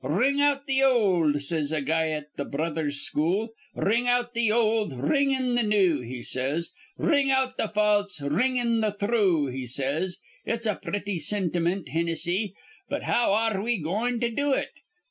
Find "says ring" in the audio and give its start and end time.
6.23-7.29